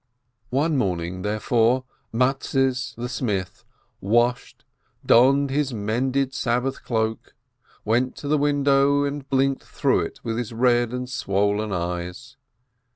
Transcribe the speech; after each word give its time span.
One 0.49 0.77
morning, 0.77 1.21
therefore, 1.21 1.83
Mattes 2.11 2.95
the 2.95 3.07
smith 3.07 3.63
washed, 3.99 4.65
donned 5.05 5.51
his 5.51 5.75
mended 5.75 6.33
Sabbath 6.33 6.83
cloak, 6.83 7.35
went 7.85 8.15
to 8.15 8.27
the 8.27 8.39
window, 8.39 9.03
and 9.03 9.29
blinked 9.29 9.61
through 9.63 9.99
it 9.99 10.19
with 10.23 10.39
his 10.39 10.53
red 10.53 10.91
and 10.91 11.07
swollen 11.07 11.71
eyes. 11.71 12.35